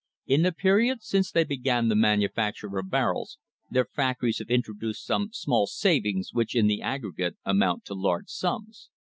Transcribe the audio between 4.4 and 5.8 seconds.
introduced some small